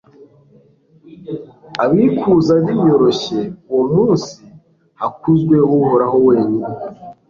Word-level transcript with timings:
abikuza 1.83 2.53
biyoroshye: 2.65 3.39
uwo 3.71 3.85
munsi 3.95 4.39
hakuzwe 4.99 5.55
uhoraho 5.77 6.17
wenyine 6.27 6.69